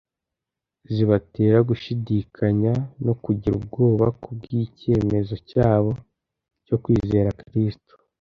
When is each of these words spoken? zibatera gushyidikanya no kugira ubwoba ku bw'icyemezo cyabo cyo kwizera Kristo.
zibatera 0.93 1.57
gushyidikanya 1.69 2.73
no 3.05 3.13
kugira 3.23 3.53
ubwoba 3.59 4.05
ku 4.21 4.29
bw'icyemezo 4.37 5.35
cyabo 5.49 5.91
cyo 6.65 6.75
kwizera 6.83 7.29
Kristo. 7.47 7.93